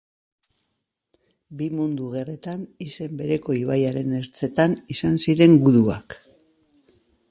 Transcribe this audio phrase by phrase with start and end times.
[1.61, 6.23] Bi Mundu Gerretan izen bereko ibaiaren ertzetan izan ziren guduak.